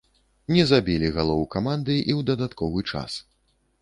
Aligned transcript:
Не 0.55 0.63
забілі 0.69 1.11
галоў 1.17 1.43
каманды 1.55 1.93
і 1.99 2.11
ў 2.17 2.29
дадатковы 2.31 2.87
час. 2.91 3.11